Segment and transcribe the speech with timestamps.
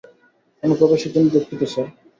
[0.63, 1.87] অনুপ্রবেশের জন্য দুঃখিত, স্যার।